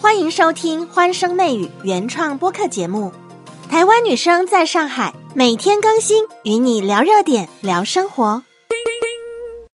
[0.00, 3.12] 欢迎收听《欢声内语》原创播客节目。
[3.68, 8.42] 台湾女生在上海，每天更新，与你聊热点，聊生活。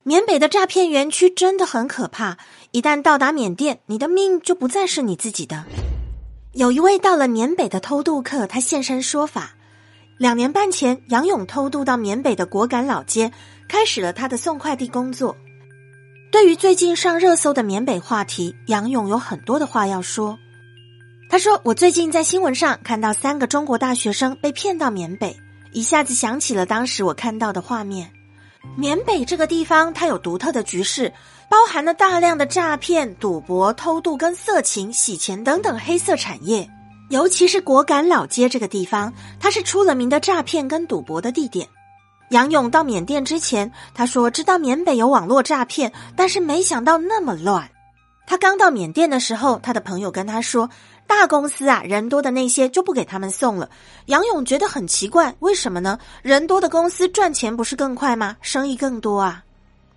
[0.02, 2.38] 缅北的诈骗园区真的很可怕，
[2.72, 5.64] 一旦到达缅甸，你的命就不再是你自己的。
[6.54, 9.52] 有一位到了缅北的偷渡客，他现身说法。
[10.18, 13.30] 两年半前，杨勇偷渡到缅北的果敢老街，
[13.68, 15.36] 开始了他的送快递工作。
[16.36, 20.38] 对于最近上热搜的缅北话题，杨勇有很多的话要说。
[21.30, 25.34] 他说：“我最近在新闻上看到三个中国大学生被骗到缅北，
[25.72, 28.12] 一下子想起了当时我看到的画面。
[28.76, 31.10] 缅北这个地方，它有独特的局势，
[31.48, 36.68] 包含了大量的诈骗、赌博、偷渡跟色情、洗钱等等黑色产业。”
[37.08, 41.66] 尤其是果敢老街这个地方，它是出了名的诈骗跟赌博的地点。
[42.30, 47.70] 杨勇到缅甸之前，他说知道缅北有网络诈骗，但是没想到那么乱。
[48.26, 50.68] 他刚到缅甸的时候，他的朋友跟他说，
[51.06, 53.70] 大公司啊，人多的那些就不给他们送了。
[54.06, 55.96] 杨勇觉得很奇怪，为什么呢？
[56.22, 58.36] 人多的公司赚钱不是更快吗？
[58.40, 59.44] 生意更多啊。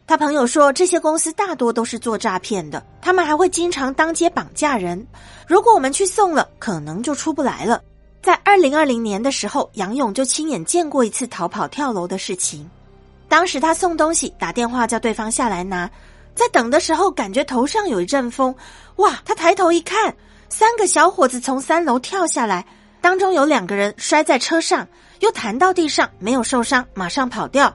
[0.06, 5.03] 他朋友说，这些公司大多都是做诈骗的，他们还会经常当街绑架人。
[5.48, 7.81] 如果我们去送了，可能就出不来了。
[8.22, 12.70] 在二零二零年的时候，杨勇就亲眼见过一次逃跑跳楼的事情。
[13.28, 15.89] 当时他送东西，打电话叫对方下来拿，
[16.36, 18.53] 在等的时候，感觉头上有一阵风，
[18.97, 19.17] 哇！
[19.23, 20.14] 他抬头一看，
[20.50, 22.66] 三个小伙子从三楼跳下来，
[23.00, 24.86] 当中有两个人摔在车上，
[25.20, 27.73] 又弹到地上，没有受伤，马上跑掉。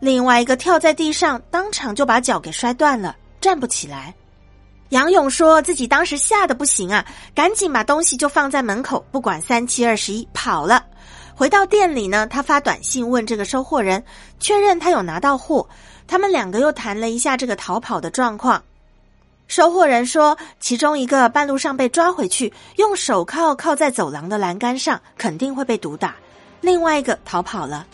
[0.00, 4.12] 另外一个跳在地上，当场就把脚给摔断了，站不起来。
[4.94, 10.84] 杨勇说自己当时吓得不行啊，赶紧把东西就放在门口，不管三七二十一跑了。
[11.34, 14.04] 回到店里呢，他发短信问这个收货人，
[14.38, 15.68] 确认他有拿到货。
[16.06, 18.62] 他们两个又谈了一下这个逃跑的状况。
[19.48, 26.10] 收货人说，其中一个半路上被抓回去，用手铐铐在走廊的栏杆上，肯定会被毒打；
[26.60, 27.84] 另外一个逃跑了。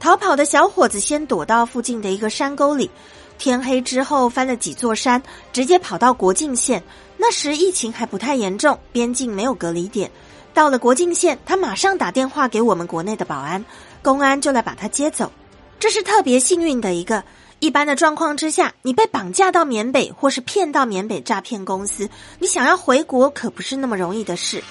[0.00, 2.90] 逃跑的小伙子先躲到附近的一个山沟里，
[3.38, 6.82] 天黑之后翻了几座山，直接跑到国境线。
[7.16, 10.10] 那时疫情还不太严重，边境没有隔离点。
[10.52, 13.64] 到了国境线，他马上打电话给我们国内的保安，
[14.02, 15.30] 公安就来把他接走。
[15.78, 17.22] 这是特别幸运的一个。
[17.58, 22.08] 一般的状况之下，你被绑架到缅北，或是骗到缅北诈骗公司，
[22.38, 24.62] 你想要回国可不是那么容易的事。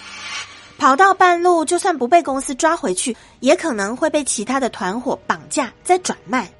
[0.77, 6.51] 跑到半路，就算不被公司抓回去，也可能会被其他的团伙绑架再转卖。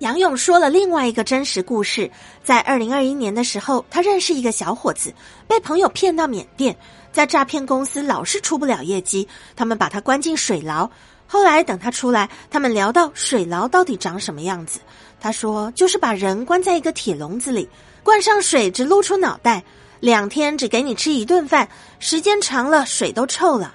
[0.00, 2.10] 杨勇说了另外一个真实故事，
[2.42, 5.12] 在二零二一年的时候，他认识一个小伙子，
[5.46, 6.74] 被朋友骗到缅甸，
[7.12, 10.90] 在诈骗公司老是出不了业绩，他们把他关进水牢。
[11.26, 14.80] 后来等他出来，他们聊到水牢到底长什么样子，
[15.20, 17.68] 他说就是把人关在一个铁笼子里，
[18.02, 19.62] 灌上水，只露出脑袋。
[20.00, 21.68] 两天只给你吃一顿饭，
[21.98, 23.74] 时间长了水都臭了。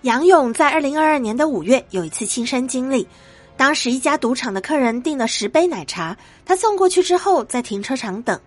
[0.00, 3.06] 杨勇在二零二二年的五月有一次亲身经历，
[3.56, 8.38] 当时一家赌场的客人订了十杯奶茶，他送过去之后在停车场等，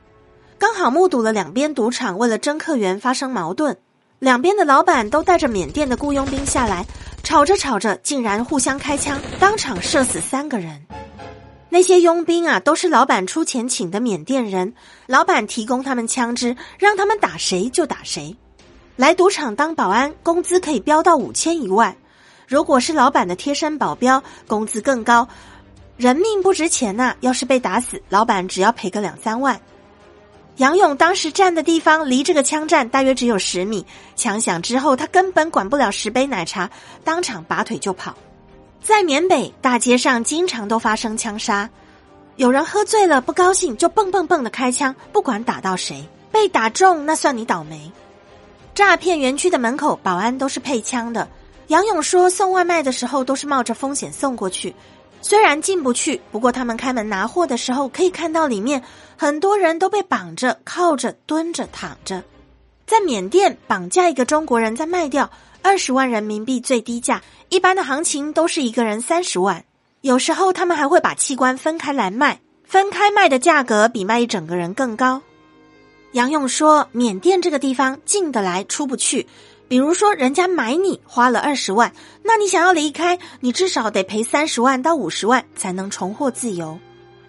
[0.57, 3.75] 刚好目睹了两边赌场为了争客源发生矛盾，
[4.19, 6.85] 两边的老板都带着缅甸的雇佣兵下来，
[7.23, 10.85] 吵着吵着竟然互相开枪，当场射死三个人。
[11.71, 14.73] 那些佣兵啊，都是老板出钱请的缅甸人，
[15.05, 18.35] 老板提供他们枪支，让他们打谁就打谁。
[18.95, 21.93] 来赌场当保安，工资可以飙到五千一万；
[22.49, 25.27] 如果是老板的贴身保镖，工资更高。
[25.97, 29.61] 人命不值钱呐，要是被打死，老板只要赔个两三万。
[30.55, 36.67] 杨勇当时站的地方离这个枪战大约只有十米，枪响之后，他根本管不了十杯奶茶，
[37.03, 38.15] 当场拔腿就跑。
[38.81, 41.69] 在缅北大街上，经常都发生枪杀，
[42.37, 47.91] 有人喝醉了不高兴就蹦蹦蹦的开枪，不管打到谁，被打中那算你倒霉。
[48.73, 51.27] 诈骗园区的门口保安都是配枪的。
[51.69, 54.73] 杨勇说，送外卖的时候都是冒着风险送过去，
[55.21, 58.81] 虽然进不去，不过他们开门拿货的时候可以看到里面
[59.15, 62.23] 很多人都被绑着、靠着、蹲着、躺着。
[62.87, 65.29] 在缅甸绑架一个中国人再卖掉。
[65.61, 69.63] 二十万人民币最低价，一般的行情都是一个人三十万。
[70.01, 75.21] 有时候他们还会把器官分开来卖，分开卖的价格比卖一整个人更高。
[76.13, 79.27] 杨勇说：“缅甸这个地方进得来出不去，
[79.69, 81.93] 比如说人家买你花了二十万，
[82.23, 86.77] 那你想要离开，你至少得赔三十万到五十万才能重获自由。”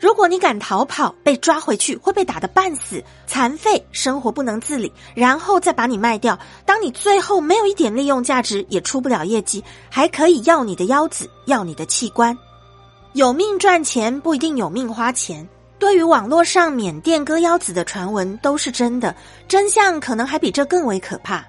[0.01, 6.39] 如果你敢逃跑，被抓回去会被打得半死、残废，生活不能自理，然后再把你卖掉。
[6.65, 12.35] 当你最后没有一点利用价值，也出不了业绩，还可以要你的腰子，要你的器官。
[13.13, 15.47] 有命赚钱不一定有命花钱。
[15.79, 19.15] 对于网络上缅甸割腰子的传闻都是真的，
[19.47, 21.45] 真相可能还比这更为可怕。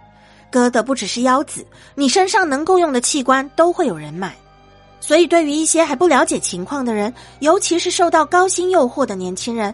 [0.52, 1.66] 割的不只是腰子，
[1.96, 4.36] 你身上能够用的器官都会有人买。
[5.00, 9.74] 所以，对于一些还不了解情况的人，尤其是受到高薪诱惑的年轻人，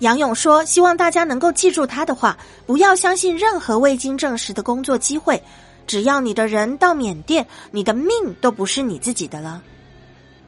[0.00, 2.36] 杨勇说：“希望大家能够记住他的话，
[2.66, 5.42] 不要相信任何未经证实的工作机会。
[5.86, 9.62] 只要你的人到缅甸，你的命都不是你自己的了。”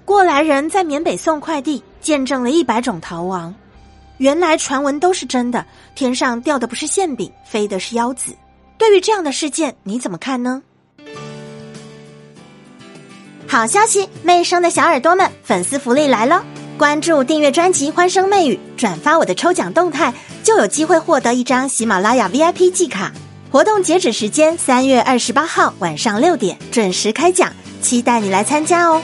[0.05, 3.55] 过来人在缅北送快递，见证了一百种逃亡。
[4.19, 5.65] 原来传闻都是真的，
[5.95, 8.35] 天上掉的不是馅饼，飞的是腰子。
[8.79, 10.63] 对于这样的事件，你怎么看呢？
[13.47, 16.45] 好消息，媚生的小耳朵们，粉丝福利来了！
[16.79, 20.15] 关注、订阅专辑《欢声媚语》，转发我的抽奖动态，
[20.45, 23.13] 就有机会获得一张喜马拉雅 VIP 季卡。
[23.51, 27.53] 活动截止时间三月二十八号晚上六点准时开奖，
[27.83, 29.03] 期待你来参加哦！